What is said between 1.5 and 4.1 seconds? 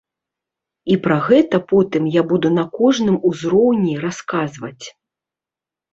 потым я буду на кожным узроўні